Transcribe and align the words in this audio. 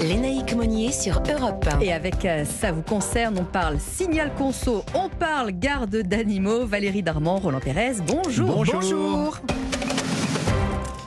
Lénaïque 0.00 0.54
Monnier 0.54 0.92
sur 0.92 1.22
Europe 1.30 1.66
1. 1.80 1.80
Et 1.80 1.92
avec 1.92 2.24
euh, 2.24 2.44
ça 2.44 2.70
vous 2.70 2.82
concerne, 2.82 3.38
on 3.38 3.44
parle 3.44 3.78
signal 3.80 4.32
conso, 4.34 4.84
on 4.94 5.08
parle 5.08 5.52
garde 5.52 5.96
d'animaux. 5.96 6.66
Valérie 6.66 7.02
Darmand, 7.02 7.38
Roland 7.38 7.60
Pérez, 7.60 7.94
bonjour. 8.06 8.64
Bonjour. 8.64 9.40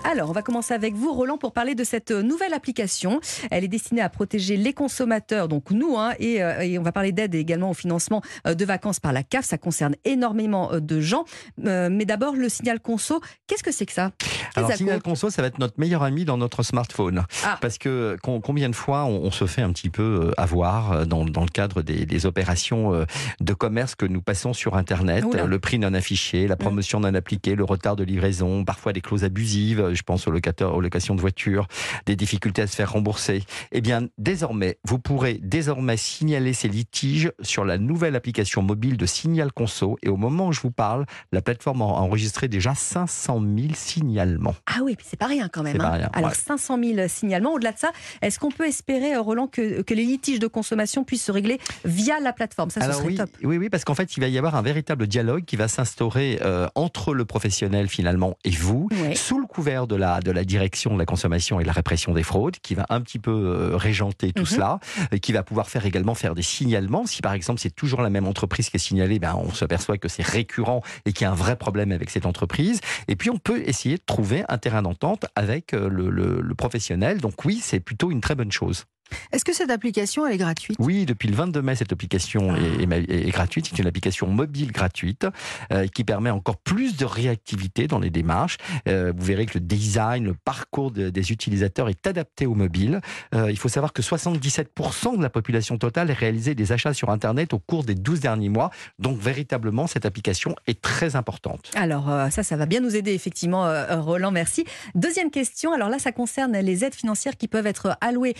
Alors, 0.05 0.29
on 0.29 0.33
va 0.33 0.41
commencer 0.41 0.73
avec 0.73 0.95
vous, 0.95 1.13
Roland, 1.13 1.37
pour 1.37 1.51
parler 1.51 1.75
de 1.75 1.83
cette 1.83 2.11
nouvelle 2.11 2.53
application. 2.53 3.19
Elle 3.51 3.63
est 3.63 3.69
destinée 3.69 4.01
à 4.01 4.09
protéger 4.09 4.55
les 4.55 4.73
consommateurs, 4.73 5.47
donc 5.47 5.71
nous, 5.71 5.97
hein, 5.97 6.13
et, 6.19 6.41
euh, 6.41 6.61
et, 6.61 6.79
on 6.79 6.83
va 6.83 6.91
parler 6.91 7.11
d'aide 7.11 7.35
également 7.35 7.69
au 7.69 7.73
financement 7.73 8.21
euh, 8.47 8.55
de 8.55 8.65
vacances 8.65 8.99
par 8.99 9.13
la 9.13 9.23
CAF. 9.23 9.45
Ça 9.45 9.57
concerne 9.57 9.95
énormément 10.05 10.71
euh, 10.71 10.79
de 10.79 11.01
gens. 11.01 11.25
mais 11.57 12.05
d'abord, 12.05 12.35
le 12.35 12.49
signal 12.49 12.79
conso, 12.79 13.21
qu'est-ce 13.47 13.63
que 13.63 13.71
c'est 13.71 13.85
que 13.85 13.91
ça? 13.91 14.11
Alors, 14.55 14.71
signal 14.71 15.01
conso, 15.01 15.29
ça 15.29 15.41
va 15.41 15.49
être 15.49 15.59
notre 15.59 15.79
meilleur 15.79 16.03
ami 16.03 16.25
dans 16.25 16.37
notre 16.37 16.63
smartphone. 16.63 17.25
Ah. 17.43 17.57
Parce 17.61 17.77
que 17.77 18.17
combien 18.21 18.69
de 18.69 18.75
fois 18.75 19.05
on, 19.05 19.31
se 19.31 19.45
fait 19.45 19.61
un 19.61 19.71
petit 19.71 19.89
peu 19.89 20.31
avoir 20.37 21.05
dans, 21.05 21.23
dans 21.23 21.43
le 21.43 21.49
cadre 21.49 21.81
des, 21.81 22.05
des, 22.05 22.25
opérations 22.25 23.05
de 23.39 23.53
commerce 23.53 23.95
que 23.95 24.05
nous 24.05 24.21
passons 24.21 24.53
sur 24.53 24.75
Internet, 24.75 25.23
le 25.33 25.59
prix 25.59 25.77
non 25.77 25.93
affiché, 25.93 26.47
la 26.47 26.55
promotion 26.55 26.99
non 26.99 27.13
appliquée, 27.13 27.55
le 27.55 27.63
retard 27.63 27.95
de 27.95 28.03
livraison, 28.03 28.65
parfois 28.65 28.91
des 28.91 29.01
clauses 29.01 29.23
abusives 29.23 29.88
je 29.93 30.03
pense 30.03 30.27
aux 30.27 30.31
aux 30.31 30.81
locations 30.81 31.15
de 31.15 31.21
voitures, 31.21 31.67
des 32.05 32.15
difficultés 32.15 32.61
à 32.61 32.67
se 32.67 32.75
faire 32.75 32.91
rembourser. 32.91 33.43
Eh 33.71 33.81
bien, 33.81 34.07
désormais, 34.17 34.77
vous 34.83 34.99
pourrez 34.99 35.39
désormais 35.41 35.97
signaler 35.97 36.53
ces 36.53 36.67
litiges 36.67 37.31
sur 37.41 37.65
la 37.65 37.77
nouvelle 37.77 38.15
application 38.15 38.61
mobile 38.61 38.97
de 38.97 39.05
Signal 39.05 39.51
Conso. 39.51 39.97
Et 40.03 40.09
au 40.09 40.17
moment 40.17 40.47
où 40.47 40.51
je 40.51 40.61
vous 40.61 40.71
parle, 40.71 41.05
la 41.31 41.41
plateforme 41.41 41.81
a 41.81 41.85
enregistré 41.85 42.47
déjà 42.47 42.75
500 42.75 43.41
000 43.41 43.73
signalements. 43.73 44.55
Ah 44.65 44.79
oui, 44.83 44.95
c'est 45.03 45.19
pas 45.19 45.27
rien 45.27 45.49
quand 45.49 45.63
même. 45.63 45.79
Hein. 45.81 45.91
Rien, 45.91 46.09
Alors, 46.13 46.33
500 46.33 46.79
000 46.83 47.07
signalements. 47.07 47.53
Au-delà 47.53 47.71
de 47.71 47.79
ça, 47.79 47.91
est-ce 48.21 48.39
qu'on 48.39 48.51
peut 48.51 48.67
espérer, 48.67 49.15
euh, 49.15 49.21
Roland, 49.21 49.47
que, 49.47 49.81
que, 49.81 49.93
les 49.93 50.05
litiges 50.05 50.39
de 50.39 50.47
consommation 50.47 51.03
puissent 51.03 51.25
se 51.25 51.31
régler 51.31 51.59
via 51.85 52.19
la 52.19 52.33
plateforme? 52.33 52.69
Ça, 52.69 52.81
ce 52.81 52.91
serait 52.93 53.05
oui, 53.05 53.15
top. 53.15 53.29
Oui, 53.43 53.57
oui, 53.57 53.69
parce 53.69 53.83
qu'en 53.83 53.95
fait, 53.95 54.15
il 54.17 54.21
va 54.21 54.27
y 54.27 54.37
avoir 54.37 54.55
un 54.55 54.61
véritable 54.61 55.07
dialogue 55.07 55.45
qui 55.45 55.55
va 55.55 55.67
s'instaurer 55.67 56.39
euh, 56.41 56.67
entre 56.75 57.13
le 57.13 57.25
professionnel 57.25 57.87
finalement 57.87 58.37
et 58.43 58.51
vous, 58.51 58.89
sous 59.15 59.39
le 59.39 59.45
couvert 59.45 59.78
de 59.87 59.95
la, 59.95 60.19
de 60.19 60.31
la 60.31 60.43
direction 60.43 60.93
de 60.93 60.99
la 60.99 61.05
consommation 61.05 61.59
et 61.59 61.63
de 61.63 61.67
la 61.67 61.73
répression 61.73 62.13
des 62.13 62.23
fraudes, 62.23 62.57
qui 62.57 62.75
va 62.75 62.85
un 62.89 63.01
petit 63.01 63.19
peu 63.19 63.31
euh, 63.31 63.77
régenter 63.77 64.31
tout 64.33 64.43
mhm. 64.43 64.47
cela, 64.47 64.79
et 65.11 65.19
qui 65.19 65.31
va 65.31 65.43
pouvoir 65.43 65.69
faire 65.69 65.85
également 65.85 66.15
faire 66.15 66.35
des 66.35 66.41
signalements. 66.41 67.05
Si 67.05 67.21
par 67.21 67.33
exemple 67.33 67.59
c'est 67.59 67.73
toujours 67.73 68.01
la 68.01 68.09
même 68.09 68.27
entreprise 68.27 68.69
qui 68.69 68.77
est 68.77 68.79
signalée, 68.79 69.19
ben, 69.19 69.35
on 69.35 69.51
s'aperçoit 69.53 69.97
que 69.97 70.07
c'est 70.07 70.25
récurrent 70.25 70.81
et 71.05 71.13
qu'il 71.13 71.25
y 71.25 71.27
a 71.27 71.31
un 71.31 71.35
vrai 71.35 71.55
problème 71.55 71.91
avec 71.91 72.09
cette 72.09 72.25
entreprise. 72.25 72.81
Et 73.07 73.15
puis 73.15 73.29
on 73.29 73.37
peut 73.37 73.61
essayer 73.65 73.97
de 73.97 74.03
trouver 74.05 74.43
un 74.49 74.57
terrain 74.57 74.81
d'entente 74.81 75.25
avec 75.35 75.73
euh, 75.73 75.89
le, 75.89 76.09
le 76.09 76.55
professionnel. 76.55 77.19
Donc 77.19 77.45
oui, 77.45 77.59
c'est 77.61 77.79
plutôt 77.79 78.11
une 78.11 78.21
très 78.21 78.35
bonne 78.35 78.51
chose. 78.51 78.85
Est-ce 79.31 79.45
que 79.45 79.53
cette 79.53 79.71
application 79.71 80.25
elle 80.25 80.33
est 80.33 80.37
gratuite? 80.37 80.77
Oui, 80.79 81.05
depuis 81.05 81.27
le 81.27 81.35
22 81.35 81.61
mai, 81.61 81.75
cette 81.75 81.91
application 81.91 82.53
ah. 82.53 82.57
est, 82.57 83.31
gratuite. 83.31 83.67
C'est 83.69 83.79
une 83.79 83.87
application 83.87 84.27
mobile 84.27 84.71
gratuite 84.71 85.27
euh, 85.71 85.87
qui 85.87 86.03
permet 86.03 86.29
encore 86.29 86.57
plus 86.57 86.97
de 86.97 87.05
réactivité 87.05 87.87
dans 87.87 87.99
les 87.99 88.09
démarches. 88.09 88.57
Euh, 88.87 89.13
vous 89.15 89.25
verrez 89.25 89.45
que 89.45 89.57
le 89.57 89.65
design, 89.65 90.25
le 90.25 90.33
parcours 90.33 90.91
des 90.91 91.31
utilisateurs 91.31 91.89
est 91.89 92.07
adapté 92.07 92.45
au 92.45 92.55
mobile. 92.55 93.01
Euh, 93.33 93.51
il 93.51 93.57
faut 93.57 93.69
savoir 93.69 93.93
que 93.93 94.01
77% 94.01 95.17
de 95.17 95.21
la 95.21 95.29
population 95.29 95.77
totale 95.77 96.11
a 96.11 96.13
réalisé 96.13 96.55
des 96.55 96.71
achats 96.71 96.93
sur 96.93 97.09
Internet 97.09 97.53
au 97.53 97.59
cours 97.59 97.83
des 97.83 97.95
12 97.95 98.19
derniers 98.19 98.49
mois. 98.49 98.71
Donc 98.99 99.19
véritablement, 99.19 99.87
cette 99.87 100.05
application 100.05 100.55
est 100.67 100.81
très 100.81 101.15
importante. 101.15 101.71
Alors 101.75 102.09
ça, 102.31 102.43
ça 102.43 102.55
va 102.55 102.65
bien 102.65 102.79
nous 102.79 102.95
aider 102.95 103.13
effectivement, 103.13 103.69
Roland. 103.89 104.31
Merci. 104.31 104.65
Deuxième 104.95 105.31
question. 105.31 105.73
Alors 105.73 105.89
là, 105.89 105.99
ça 105.99 106.11
concerne 106.11 106.57
les 106.57 106.83
aides 106.83 106.95
financières 106.95 107.37
qui 107.37 107.47
peuvent 107.47 107.67
être 107.67 107.97
allouées 108.01 108.35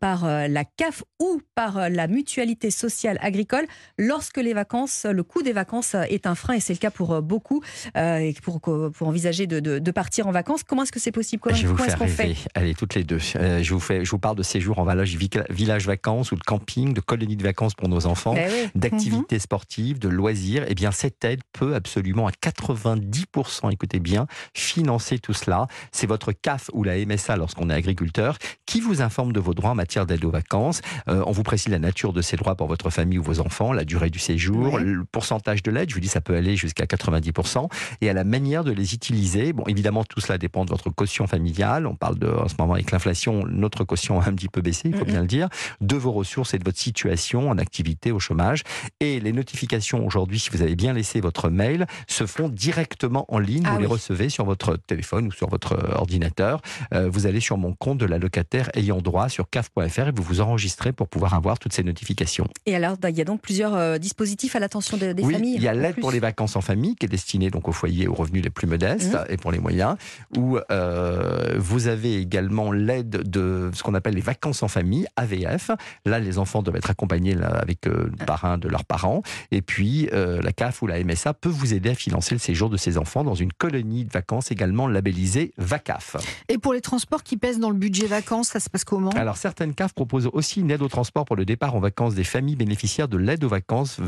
par 0.00 0.13
par 0.14 0.24
euh, 0.26 0.46
la 0.46 0.64
CAF 0.64 1.02
ou 1.18 1.40
par 1.56 1.76
euh, 1.76 1.88
la 1.88 2.06
mutualité 2.06 2.70
sociale 2.70 3.18
agricole 3.20 3.66
lorsque 3.98 4.36
les 4.36 4.54
vacances, 4.54 5.06
le 5.10 5.24
coût 5.24 5.42
des 5.42 5.52
vacances 5.52 5.96
est 6.08 6.26
un 6.26 6.36
frein 6.36 6.54
et 6.54 6.60
c'est 6.60 6.72
le 6.72 6.78
cas 6.78 6.92
pour 6.92 7.14
euh, 7.14 7.20
beaucoup 7.20 7.62
et 7.96 8.34
pour, 8.42 8.60
pour 8.60 9.08
envisager 9.08 9.46
de, 9.46 9.58
de, 9.60 9.90
partir 9.90 10.28
en 10.28 10.30
vacances. 10.30 10.62
Comment 10.62 10.84
est-ce 10.84 10.92
que 10.92 11.00
c'est 11.00 11.12
possible? 11.12 11.40
Comment, 11.42 11.56
Je 11.56 11.66
vais 11.66 11.72
vous 11.72 11.76
faire 11.76 11.98
rêver. 11.98 12.36
Allez, 12.54 12.74
toutes 12.74 12.94
les 12.94 13.02
deux. 13.02 13.18
je, 13.18 13.72
vous 13.72 13.80
fais, 13.80 14.04
je 14.04 14.10
vous 14.10 14.18
parle 14.18 14.36
de 14.36 14.42
séjours 14.42 14.78
en 14.78 14.84
village, 14.84 15.16
village 15.50 15.86
vacances 15.86 16.32
ou 16.32 16.36
de 16.36 16.42
camping, 16.42 16.94
de 16.94 17.00
colonies 17.00 17.36
de 17.36 17.42
vacances 17.42 17.74
pour 17.74 17.88
nos 17.88 18.06
enfants, 18.06 18.34
ben 18.34 18.70
d'activités 18.74 19.36
mhm. 19.36 19.40
sportives, 19.40 19.98
de 19.98 20.08
loisirs. 20.08 20.64
Eh 20.68 20.74
bien, 20.74 20.92
cette 20.92 21.24
aide 21.24 21.40
peut 21.52 21.74
absolument 21.74 22.26
à 22.26 22.30
90%, 22.30 23.72
écoutez 23.72 24.00
bien, 24.00 24.26
financer 24.54 25.18
tout 25.18 25.34
cela. 25.34 25.66
C'est 25.92 26.06
votre 26.06 26.32
CAF 26.32 26.70
ou 26.72 26.84
la 26.84 26.96
MSA 27.04 27.36
lorsqu'on 27.36 27.70
est 27.70 27.74
agriculteur 27.74 28.38
qui 28.66 28.80
vous 28.80 29.02
informe 29.02 29.32
de 29.32 29.40
vos 29.40 29.54
droits 29.54 29.70
en 29.70 29.74
matière 29.74 30.03
d'aide 30.06 30.24
aux 30.24 30.30
vacances. 30.30 30.80
Euh, 31.08 31.22
on 31.26 31.32
vous 31.32 31.42
précise 31.42 31.68
la 31.68 31.78
nature 31.78 32.12
de 32.12 32.22
ces 32.22 32.36
droits 32.36 32.54
pour 32.54 32.66
votre 32.66 32.90
famille 32.90 33.18
ou 33.18 33.22
vos 33.22 33.40
enfants, 33.40 33.72
la 33.72 33.84
durée 33.84 34.10
du 34.10 34.18
séjour, 34.18 34.78
le 34.78 35.04
pourcentage 35.04 35.62
de 35.62 35.70
l'aide. 35.70 35.90
Je 35.90 35.94
vous 35.94 36.00
dis, 36.00 36.08
ça 36.08 36.20
peut 36.20 36.34
aller 36.34 36.56
jusqu'à 36.56 36.84
90%. 36.84 37.68
Et 38.00 38.10
à 38.10 38.12
la 38.12 38.24
manière 38.24 38.64
de 38.64 38.72
les 38.72 38.94
utiliser. 38.94 39.52
Bon, 39.52 39.64
évidemment, 39.66 40.04
tout 40.04 40.20
cela 40.20 40.38
dépend 40.38 40.64
de 40.64 40.70
votre 40.70 40.90
caution 40.90 41.26
familiale. 41.26 41.86
On 41.86 41.94
parle 41.94 42.18
de, 42.18 42.28
en 42.28 42.48
ce 42.48 42.54
moment, 42.58 42.74
avec 42.74 42.90
l'inflation, 42.90 43.44
notre 43.46 43.84
caution 43.84 44.20
a 44.20 44.28
un 44.28 44.32
petit 44.34 44.48
peu 44.48 44.60
baissé, 44.60 44.88
il 44.88 44.96
faut 44.96 45.04
bien 45.04 45.20
le 45.20 45.26
dire. 45.26 45.48
De 45.80 45.96
vos 45.96 46.12
ressources 46.12 46.54
et 46.54 46.58
de 46.58 46.64
votre 46.64 46.78
situation 46.78 47.48
en 47.50 47.58
activité, 47.58 48.12
au 48.12 48.18
chômage. 48.18 48.62
Et 49.00 49.20
les 49.20 49.32
notifications 49.32 50.04
aujourd'hui, 50.06 50.38
si 50.38 50.50
vous 50.50 50.62
avez 50.62 50.76
bien 50.76 50.92
laissé 50.92 51.20
votre 51.20 51.50
mail, 51.50 51.86
se 52.08 52.26
font 52.26 52.48
directement 52.48 53.24
en 53.28 53.38
ligne. 53.38 53.64
Ah 53.66 53.74
vous 53.74 53.80
les 53.80 53.86
recevez 53.86 54.28
sur 54.28 54.44
votre 54.44 54.76
téléphone 54.76 55.28
ou 55.28 55.32
sur 55.32 55.48
votre 55.48 55.76
ordinateur. 55.94 56.60
Euh, 56.92 57.08
vous 57.08 57.26
allez 57.26 57.40
sur 57.40 57.56
mon 57.56 57.74
compte 57.74 57.98
de 57.98 58.06
la 58.06 58.18
locataire 58.18 58.70
ayant 58.74 58.98
droit 58.98 59.28
sur 59.28 59.48
caf.fr 59.48 59.93
et 60.02 60.12
vous 60.14 60.22
vous 60.22 60.40
enregistrez 60.40 60.92
pour 60.92 61.08
pouvoir 61.08 61.34
avoir 61.34 61.58
toutes 61.58 61.72
ces 61.72 61.82
notifications. 61.82 62.46
Et 62.66 62.74
alors, 62.74 62.96
bah, 62.96 63.10
il 63.10 63.16
y 63.16 63.20
a 63.20 63.24
donc 63.24 63.40
plusieurs 63.40 63.74
euh, 63.74 63.98
dispositifs 63.98 64.56
à 64.56 64.58
l'attention 64.58 64.96
des, 64.96 65.14
oui, 65.22 65.34
familles. 65.34 65.54
Il 65.56 65.62
y 65.62 65.68
a 65.68 65.74
l'aide 65.74 66.00
pour 66.00 66.10
les 66.10 66.20
vacances 66.20 66.56
en 66.56 66.60
famille 66.60 66.96
qui 66.96 67.06
est 67.06 67.08
destinée 67.08 67.50
donc 67.50 67.68
aux 67.68 67.72
foyers 67.72 68.08
aux 68.08 68.14
revenus 68.14 68.42
les 68.42 68.50
plus 68.50 68.66
modestes 68.66 69.14
mmh. 69.14 69.32
et 69.32 69.36
pour 69.36 69.52
les 69.52 69.58
moyens. 69.58 69.96
Où 70.36 70.58
euh, 70.70 71.56
vous 71.58 71.86
avez 71.86 72.16
également 72.16 72.72
l'aide 72.72 73.10
de 73.10 73.70
ce 73.72 73.82
qu'on 73.82 73.94
appelle 73.94 74.14
les 74.14 74.20
vacances 74.20 74.62
en 74.62 74.68
famille 74.68 75.06
(AVF). 75.16 75.70
Là, 76.04 76.18
les 76.18 76.38
enfants 76.38 76.62
doivent 76.62 76.76
être 76.76 76.90
accompagnés 76.90 77.36
avec 77.40 77.86
euh, 77.86 78.10
le 78.18 78.26
parrain 78.26 78.58
de 78.58 78.68
leurs 78.68 78.84
parents. 78.84 79.22
Et 79.50 79.62
puis 79.62 80.08
la 80.12 80.52
CAF 80.52 80.82
ou 80.82 80.86
la 80.86 81.02
MSA 81.02 81.34
peut 81.34 81.48
vous 81.48 81.74
aider 81.74 81.90
à 81.90 81.94
financer 81.94 82.34
le 82.34 82.38
séjour 82.38 82.70
de 82.70 82.76
ces 82.76 82.98
enfants 82.98 83.24
dans 83.24 83.34
une 83.34 83.52
colonie 83.52 84.04
de 84.04 84.10
vacances 84.10 84.50
également 84.50 84.88
labellisée 84.88 85.52
VACAF. 85.58 86.16
Et 86.48 86.58
pour 86.58 86.72
les 86.72 86.80
transports 86.80 87.22
qui 87.22 87.36
pèsent 87.36 87.58
dans 87.58 87.70
le 87.70 87.76
budget 87.76 88.06
vacances, 88.06 88.48
ça 88.48 88.60
se 88.60 88.70
passe 88.70 88.84
comment? 88.84 89.10
Alors 89.10 89.36
certaines 89.36 89.73
CAF 89.74 89.92
propose 89.92 90.28
aussi 90.32 90.60
une 90.60 90.70
aide 90.70 90.82
au 90.82 90.88
transport 90.88 91.24
pour 91.24 91.36
le 91.36 91.44
départ 91.44 91.74
en 91.74 91.80
vacances 91.80 92.14
des 92.14 92.24
familles 92.24 92.56
bénéficiaires 92.56 93.08
de 93.08 93.16
l'aide 93.16 93.44
aux 93.44 93.48
vacances 93.48 93.98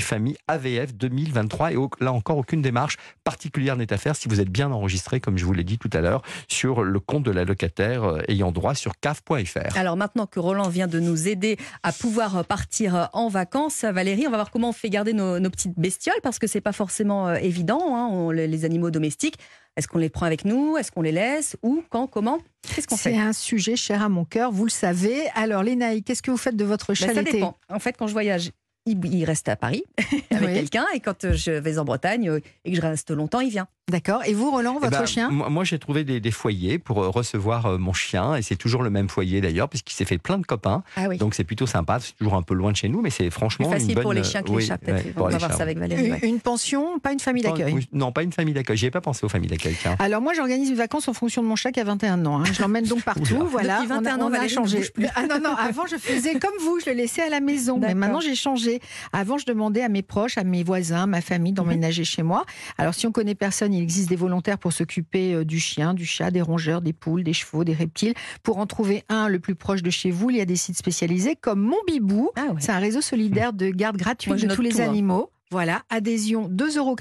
famille, 0.00 0.36
AVF 0.48 0.94
2023. 0.94 1.72
Et 1.72 1.76
là 2.00 2.12
encore, 2.12 2.38
aucune 2.38 2.62
démarche 2.62 2.96
particulière 3.24 3.76
n'est 3.76 3.92
à 3.92 3.98
faire 3.98 4.16
si 4.16 4.28
vous 4.28 4.40
êtes 4.40 4.50
bien 4.50 4.70
enregistré, 4.70 5.20
comme 5.20 5.36
je 5.36 5.44
vous 5.44 5.52
l'ai 5.52 5.64
dit 5.64 5.78
tout 5.78 5.90
à 5.92 6.00
l'heure, 6.00 6.22
sur 6.48 6.82
le 6.82 7.00
compte 7.00 7.24
de 7.24 7.30
la 7.30 7.44
locataire 7.44 8.04
euh, 8.04 8.22
ayant 8.28 8.52
droit 8.52 8.74
sur 8.74 8.98
caf.fr. 9.00 9.76
Alors 9.76 9.96
maintenant 9.96 10.26
que 10.26 10.40
Roland 10.40 10.68
vient 10.68 10.86
de 10.86 11.00
nous 11.00 11.28
aider 11.28 11.56
à 11.82 11.92
pouvoir 11.92 12.44
partir 12.44 13.08
en 13.12 13.28
vacances, 13.28 13.84
Valérie, 13.84 14.26
on 14.26 14.30
va 14.30 14.36
voir 14.36 14.50
comment 14.50 14.70
on 14.70 14.72
fait 14.72 14.90
garder 14.90 15.12
nos, 15.12 15.40
petites 15.50 15.78
bestioles 15.78 16.20
parce 16.22 16.38
que 16.38 16.46
c'est 16.46 16.60
pas 16.60 16.72
forcément 16.72 17.28
euh, 17.28 17.34
évident, 17.36 17.96
hein, 17.96 18.32
les 18.32 18.64
animaux 18.64 18.90
domestiques. 18.90 19.38
Est-ce 19.76 19.88
qu'on 19.88 19.98
les 19.98 20.08
prend 20.08 20.24
avec 20.24 20.44
nous? 20.44 20.76
Est-ce 20.78 20.90
qu'on 20.90 21.02
les 21.02 21.12
laisse? 21.12 21.56
Où? 21.62 21.82
Quand? 21.90 22.06
Comment? 22.06 22.38
Qu'est-ce 22.62 22.86
qu'on 22.88 22.96
fait? 22.96 23.12
C'est 23.12 23.18
un 23.18 23.34
sujet 23.34 23.76
cher 23.76 24.02
à 24.02 24.08
mon 24.08 24.24
cœur, 24.24 24.50
vous 24.50 24.64
le 24.64 24.70
savez. 24.70 25.28
Alors, 25.34 25.62
Lénaï, 25.62 26.02
qu'est-ce 26.02 26.22
que 26.22 26.30
vous 26.30 26.38
faites 26.38 26.56
de 26.56 26.64
votre 26.64 26.94
ben, 26.94 27.14
Ça 27.14 27.22
dépend. 27.22 27.58
En 27.68 27.78
fait, 27.78 27.94
quand 27.96 28.06
je 28.06 28.12
voyage, 28.12 28.50
il 28.86 29.24
reste 29.24 29.48
à 29.48 29.56
Paris 29.56 29.84
avec 30.30 30.54
quelqu'un 30.54 30.86
et 30.94 31.00
quand 31.00 31.32
je 31.32 31.50
vais 31.50 31.78
en 31.78 31.84
Bretagne 31.84 32.28
euh, 32.28 32.40
et 32.64 32.70
que 32.70 32.76
je 32.76 32.82
reste 32.82 33.10
longtemps, 33.10 33.40
il 33.40 33.50
vient. 33.50 33.68
D'accord. 33.88 34.24
Et 34.26 34.34
vous, 34.34 34.50
Roland, 34.50 34.74
votre 34.80 34.86
eh 34.88 34.98
ben, 34.98 35.06
chien? 35.06 35.30
Moi, 35.30 35.62
j'ai 35.62 35.78
trouvé 35.78 36.02
des, 36.02 36.30
foyers 36.32 36.78
pour 36.78 37.04
euh, 37.04 37.08
recevoir 37.08 37.66
euh, 37.66 37.78
mon 37.78 37.92
chien. 37.92 38.34
Et 38.34 38.42
c'est 38.42 38.56
toujours 38.56 38.82
le 38.82 38.90
même 38.90 39.08
foyer 39.08 39.40
d'ailleurs, 39.40 39.68
puisqu'il 39.68 39.94
s'est 39.94 40.04
fait 40.04 40.18
plein 40.18 40.38
de 40.38 40.44
copains. 40.44 40.82
Ah 40.96 41.06
Donc 41.16 41.34
c'est 41.34 41.44
plutôt 41.44 41.66
sympa. 41.66 42.00
C'est 42.00 42.16
toujours 42.16 42.34
un 42.34 42.42
peu 42.42 42.54
loin 42.54 42.72
de 42.72 42.76
chez 42.76 42.88
nous, 42.88 43.00
mais 43.00 43.10
c'est 43.10 43.30
franchement. 43.30 43.68
C'est 43.68 43.78
facile 43.78 43.96
une 43.96 44.02
pour 44.02 44.12
les 44.12 44.24
chiens 44.24 44.42
qui 44.42 44.56
échappent. 44.56 44.90
on 45.16 45.28
va 45.28 45.38
voir 45.38 45.52
ça 45.52 45.62
avec 45.62 45.78
Valérie. 45.78 46.12
Une, 46.24 46.40
pension, 46.40 46.98
pas 46.98 47.12
une 47.12 47.20
famille 47.20 47.44
d'accueil? 47.44 47.86
Non, 47.92 48.10
pas 48.10 48.24
une 48.24 48.32
famille 48.32 48.54
d'accueil. 48.54 48.76
J'y 48.76 48.86
ai 48.86 48.90
pas 48.90 49.00
pensé 49.00 49.24
aux 49.24 49.28
familles 49.28 49.50
d'accueil. 49.50 49.76
Alors 50.00 50.20
moi, 50.20 50.34
j'organise 50.34 50.70
une 50.70 50.76
vacances 50.76 51.06
en 51.06 51.12
fonction 51.12 51.42
de 51.42 51.46
mon 51.46 51.56
chat 51.56 51.70
qui 51.70 51.78
a 51.78 51.84
21 51.84 52.26
ans. 52.26 52.40
Hein. 52.40 52.44
Je 52.52 52.60
l'emmène 52.60 52.86
donc 52.86 53.02
partout. 53.04 53.46
voilà. 53.46 53.76
Depuis 53.76 53.88
21 53.88 54.20
ans, 54.20 54.30
on 54.30 54.32
a 54.32 54.48
changé. 54.48 54.82
Ah 55.14 55.22
non, 55.28 55.38
non, 55.38 55.54
avant, 55.56 55.86
je 55.86 55.96
faisais 55.96 56.40
comme 56.40 56.54
vous, 56.60 56.80
je 56.80 56.90
le 56.90 56.96
laissais 56.96 57.22
à 57.22 57.28
la 57.28 57.38
maison. 57.38 57.78
Mais 57.78 57.94
maintenant, 57.94 58.20
j'ai 58.20 58.34
changé. 58.34 58.75
Avant, 59.12 59.38
je 59.38 59.46
demandais 59.46 59.82
à 59.82 59.88
mes 59.88 60.02
proches, 60.02 60.38
à 60.38 60.44
mes 60.44 60.62
voisins, 60.62 61.06
ma 61.06 61.20
famille 61.20 61.52
d'emménager 61.52 62.04
chez 62.04 62.22
moi. 62.22 62.44
Alors 62.78 62.94
si 62.94 63.06
on 63.06 63.12
connaît 63.12 63.34
personne, 63.34 63.74
il 63.74 63.82
existe 63.82 64.08
des 64.08 64.16
volontaires 64.16 64.58
pour 64.58 64.72
s'occuper 64.72 65.34
euh, 65.34 65.44
du 65.44 65.60
chien, 65.60 65.94
du 65.94 66.06
chat, 66.06 66.30
des 66.30 66.42
rongeurs, 66.42 66.80
des 66.80 66.92
poules, 66.92 67.24
des 67.24 67.32
chevaux, 67.32 67.64
des 67.64 67.74
reptiles. 67.74 68.14
Pour 68.42 68.58
en 68.58 68.66
trouver 68.66 69.04
un 69.08 69.28
le 69.28 69.38
plus 69.38 69.54
proche 69.54 69.82
de 69.82 69.90
chez 69.90 70.10
vous, 70.10 70.30
il 70.30 70.36
y 70.36 70.40
a 70.40 70.44
des 70.44 70.56
sites 70.56 70.76
spécialisés 70.76 71.36
comme 71.36 71.60
Mon 71.60 71.78
Bibou. 71.86 72.30
Ah 72.36 72.48
c'est 72.58 72.72
un 72.72 72.78
réseau 72.78 73.00
solidaire 73.00 73.52
de 73.52 73.70
garde 73.70 73.96
gratuite 73.96 74.34
de 74.34 74.54
tous 74.54 74.62
les 74.62 74.80
hein. 74.80 74.88
animaux. 74.88 75.30
Voilà, 75.52 75.82
adhésion 75.90 76.48
2,99 76.48 76.78
euros 76.78 76.96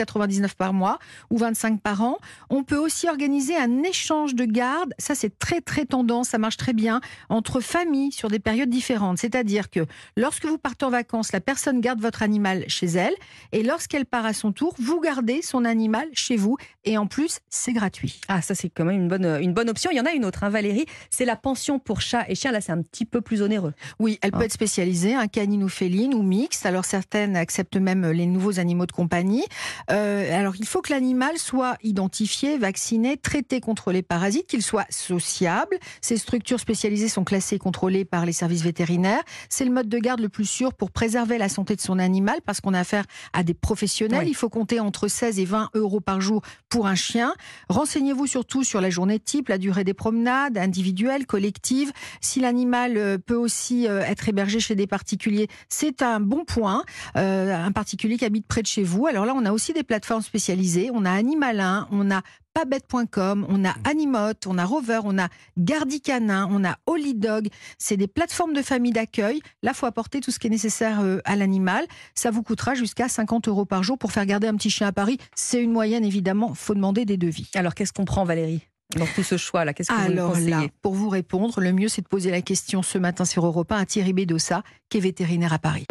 par 0.56 0.72
mois 0.72 1.00
ou 1.32 1.38
25 1.40 1.82
par 1.82 2.04
an. 2.04 2.20
On 2.52 2.64
peut 2.64 2.78
aussi 2.78 3.10
organiser 3.10 3.56
un 3.56 3.82
échange 3.82 4.36
de 4.36 4.46
garde. 4.46 4.94
Ça, 5.00 5.16
c'est 5.16 5.40
très, 5.40 5.62
très 5.62 5.86
tendance. 5.86 6.30
Ça 6.30 6.38
marche 6.38 6.58
très 6.58 6.74
bien 6.74 7.02
entre 7.30 7.60
familles 7.60 8.12
sur 8.12 8.30
des 8.30 8.38
périodes 8.38 8.70
différentes. 8.70 9.18
C'est-à-dire 9.18 9.72
que 9.72 9.80
lorsque 10.16 10.46
vous 10.46 10.60
partez 10.60 10.86
en 10.86 10.92
vacances, 10.92 11.32
la 11.32 11.42
personne 11.42 11.82
garde 11.82 12.00
votre 12.00 12.22
animal 12.22 12.66
chez 12.68 12.86
elle. 12.86 13.16
Et 13.52 13.64
lorsqu'elle 13.64 14.06
part 14.06 14.28
à 14.28 14.34
son 14.34 14.52
tour, 14.52 14.76
vous 14.78 15.02
gardez 15.02 15.42
son 15.42 15.66
animal 15.66 16.08
chez 16.14 16.36
vous. 16.36 16.56
Et 16.84 17.00
en 17.00 17.08
plus, 17.08 17.40
c'est 17.50 17.74
gratuit. 17.74 18.22
Ah, 18.28 18.44
ça, 18.44 18.54
c'est 18.54 18.70
quand 18.70 18.86
même 18.86 19.02
une 19.02 19.08
bonne, 19.08 19.40
une 19.42 19.54
bonne 19.54 19.72
option. 19.72 19.90
Il 19.92 19.98
y 19.98 20.02
en 20.02 20.06
a 20.06 20.12
une 20.12 20.24
autre, 20.24 20.44
hein, 20.44 20.50
Valérie. 20.50 20.86
C'est 21.10 21.26
la 21.26 21.36
pension 21.36 21.80
pour 21.80 22.00
chat 22.00 22.26
et 22.30 22.36
chien. 22.36 22.52
Là, 22.52 22.62
c'est 22.62 22.72
un 22.72 22.84
petit 22.84 23.06
peu 23.06 23.22
plus 23.22 23.42
onéreux. 23.42 23.74
Oui, 23.98 24.20
elle 24.22 24.34
peut 24.34 24.40
ah. 24.42 24.46
être 24.46 24.54
spécialisée, 24.54 25.16
un 25.16 25.22
hein, 25.22 25.28
canine 25.28 25.64
ou 25.64 25.70
féline 25.70 26.14
ou 26.14 26.22
mixte. 26.22 26.68
Alors, 26.68 26.86
certaines 26.86 27.36
acceptent 27.36 27.78
même 27.78 28.06
les 28.12 28.35
nouveaux 28.36 28.60
animaux 28.60 28.86
de 28.86 28.92
compagnie. 28.92 29.46
Euh, 29.92 30.38
alors, 30.38 30.56
il 30.58 30.66
faut 30.66 30.82
que 30.82 30.94
l'animal 30.94 31.38
soit 31.38 31.78
identifié, 31.84 32.58
vacciné, 32.58 33.18
traité 33.18 33.60
contre 33.62 33.92
les 33.92 34.04
parasites, 34.04 34.48
qu'il 34.48 34.62
soit 34.62 34.86
sociable. 34.90 35.78
Ces 36.02 36.18
structures 36.18 36.60
spécialisées 36.60 37.08
sont 37.08 37.24
classées 37.24 37.56
et 37.56 37.60
contrôlées 37.60 38.06
par 38.06 38.26
les 38.26 38.34
services 38.34 38.62
vétérinaires. 38.62 39.24
C'est 39.50 39.66
le 39.66 39.72
mode 39.72 39.90
de 39.90 39.98
garde 39.98 40.20
le 40.20 40.30
plus 40.30 40.46
sûr 40.46 40.74
pour 40.74 40.92
préserver 40.92 41.38
la 41.38 41.50
santé 41.50 41.76
de 41.76 41.82
son 41.82 41.98
animal 41.98 42.40
parce 42.46 42.62
qu'on 42.62 42.74
a 42.74 42.80
affaire 42.80 43.06
à 43.34 43.44
des 43.44 43.54
professionnels. 43.54 44.28
Il 44.28 44.36
faut 44.36 44.50
compter 44.50 44.80
entre 44.80 45.08
16 45.08 45.40
et 45.40 45.46
20 45.46 45.70
euros 45.74 46.02
par 46.02 46.22
jour 46.22 46.42
pour 46.70 46.88
un 46.88 46.96
chien. 46.96 47.34
Renseignez-vous 47.70 48.28
surtout 48.28 48.64
sur 48.64 48.82
la 48.82 48.90
journée 48.90 49.20
type, 49.20 49.50
la 49.50 49.58
durée 49.58 49.84
des 49.84 49.94
promenades 49.94 50.58
individuelles, 50.58 51.26
collectives. 51.26 51.92
Si 52.22 52.40
l'animal 52.40 52.98
euh, 52.98 53.18
peut 53.18 53.36
aussi 53.36 53.88
euh, 53.88 54.02
être 54.02 54.28
hébergé 54.28 54.60
chez 54.60 54.76
des 54.76 54.88
particuliers, 54.88 55.48
c'est 55.70 56.02
un 56.02 56.20
bon 56.20 56.44
point. 56.46 56.84
un 57.16 57.72
particulier 57.72 58.18
qui 58.18 58.25
habite 58.26 58.48
près 58.48 58.62
de 58.62 58.68
chez 58.68 58.84
vous. 58.84 59.08
Alors 59.08 59.26
là, 59.26 59.34
on 59.36 59.46
a 59.46 59.52
aussi 59.52 59.74
des 59.74 59.84
plateformes 59.84 60.22
spécialisées. 60.22 60.90
On 60.94 61.06
a 61.06 61.12
Animalin, 61.12 61.88
on 61.92 62.12
a 62.12 62.22
pabette.com, 62.54 63.46
on 63.50 63.66
a 63.66 63.76
Animote, 63.84 64.48
on 64.48 64.58
a 64.58 64.66
Rover, 64.66 65.02
on 65.04 65.20
a 65.20 65.28
Gardicanin, 65.58 66.48
on 66.50 66.64
a 66.64 66.78
Holidog. 66.86 67.50
C'est 67.78 67.98
des 67.98 68.08
plateformes 68.08 68.54
de 68.54 68.62
famille 68.62 68.94
d'accueil. 68.94 69.42
Là, 69.62 69.74
faut 69.74 69.86
apporter 69.86 70.22
tout 70.22 70.32
ce 70.32 70.40
qui 70.40 70.48
est 70.48 70.50
nécessaire 70.50 71.02
euh, 71.02 71.20
à 71.26 71.36
l'animal. 71.36 71.86
Ça 72.16 72.32
vous 72.32 72.44
coûtera 72.44 72.74
jusqu'à 72.74 73.10
50 73.10 73.50
euros 73.50 73.66
par 73.66 73.84
jour 73.84 73.98
pour 73.98 74.12
faire 74.14 74.26
garder 74.26 74.48
un 74.48 74.56
petit 74.56 74.70
chien 74.70 74.88
à 74.88 74.92
Paris. 74.94 75.18
C'est 75.36 75.62
une 75.62 75.72
moyenne, 75.72 76.06
évidemment. 76.06 76.54
Faut 76.54 76.74
demander 76.74 77.04
des 77.06 77.18
devis. 77.18 77.52
Alors, 77.56 77.76
qu'est-ce 77.76 77.94
qu'on 77.94 78.06
prend, 78.06 78.24
Valérie 78.24 78.68
dans 78.96 79.08
tout 79.08 79.24
ce 79.24 79.36
choix-là? 79.36 79.74
Qu'est-ce 79.74 79.90
que 79.90 80.00
Alors 80.00 80.34
vous 80.34 80.48
là, 80.48 80.64
pour 80.82 80.94
vous 80.94 81.10
répondre, 81.10 81.60
le 81.60 81.74
mieux, 81.74 81.90
c'est 81.90 82.02
de 82.02 82.08
poser 82.08 82.32
la 82.32 82.42
question 82.42 82.84
ce 82.84 82.98
matin 82.98 83.26
sur 83.26 83.46
Europe 83.46 83.72
1 83.72 83.78
à 83.78 83.86
Thierry 83.86 84.14
Bédossa, 84.14 84.64
qui 84.90 84.98
est 84.98 85.02
vétérinaire 85.02 85.54
à 85.54 85.60
Paris. 85.60 85.86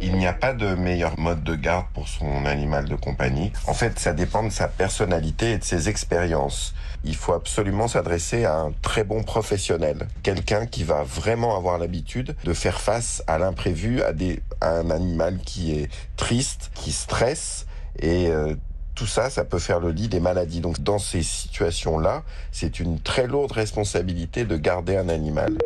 Il 0.00 0.16
n'y 0.16 0.26
a 0.26 0.32
pas 0.32 0.52
de 0.52 0.74
meilleur 0.74 1.18
mode 1.18 1.42
de 1.42 1.54
garde 1.54 1.86
pour 1.94 2.08
son 2.08 2.44
animal 2.44 2.86
de 2.86 2.94
compagnie. 2.94 3.52
En 3.66 3.74
fait, 3.74 3.98
ça 3.98 4.12
dépend 4.12 4.42
de 4.42 4.50
sa 4.50 4.68
personnalité 4.68 5.52
et 5.52 5.58
de 5.58 5.64
ses 5.64 5.88
expériences. 5.88 6.74
Il 7.04 7.16
faut 7.16 7.32
absolument 7.32 7.88
s'adresser 7.88 8.44
à 8.44 8.56
un 8.56 8.72
très 8.82 9.04
bon 9.04 9.22
professionnel, 9.22 10.08
quelqu'un 10.22 10.66
qui 10.66 10.84
va 10.84 11.02
vraiment 11.02 11.56
avoir 11.56 11.78
l'habitude 11.78 12.36
de 12.44 12.52
faire 12.52 12.80
face 12.80 13.22
à 13.26 13.38
l'imprévu, 13.38 14.02
à, 14.02 14.12
un 14.60 14.90
animal 14.90 15.38
qui 15.38 15.78
est 15.78 15.88
triste, 16.16 16.70
qui 16.74 16.92
stresse 16.92 17.66
et 17.98 18.28
euh, 18.28 18.54
tout 18.94 19.06
ça, 19.06 19.30
ça 19.30 19.44
peut 19.44 19.58
faire 19.58 19.78
le 19.78 19.90
lit 19.90 20.08
des 20.08 20.20
maladies. 20.20 20.60
Donc 20.60 20.80
dans 20.80 20.98
ces 20.98 21.22
situations-là, 21.22 22.22
c'est 22.50 22.80
une 22.80 22.98
très 22.98 23.26
lourde 23.26 23.52
responsabilité 23.52 24.44
de 24.44 24.56
garder 24.56 24.96
un 24.96 25.08
animal. 25.08 25.56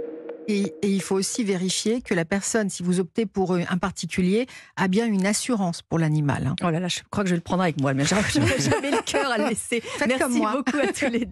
Et, 0.50 0.74
il 0.82 1.00
faut 1.00 1.14
aussi 1.14 1.44
vérifier 1.44 2.02
que 2.02 2.12
la 2.12 2.24
personne, 2.24 2.70
si 2.70 2.82
vous 2.82 2.98
optez 2.98 3.24
pour 3.24 3.54
un 3.54 3.78
particulier, 3.78 4.46
a 4.76 4.88
bien 4.88 5.06
une 5.06 5.24
assurance 5.24 5.80
pour 5.80 5.98
l'animal. 5.98 6.46
Hein. 6.46 6.56
Oh 6.64 6.70
là 6.70 6.80
là, 6.80 6.88
je 6.88 7.00
crois 7.08 7.22
que 7.22 7.28
je 7.28 7.34
vais 7.34 7.38
le 7.38 7.42
prendre 7.42 7.62
avec 7.62 7.80
moi, 7.80 7.94
mais 7.94 8.04
j'aurais 8.04 8.22
jamais 8.58 8.90
le 8.90 9.02
cœur 9.02 9.30
à 9.30 9.38
le 9.38 9.48
laisser. 9.50 9.82
Merci 10.08 10.40
beaucoup 10.40 10.78
à 10.78 10.92
tous 10.92 11.10
les 11.10 11.24
deux. 11.24 11.28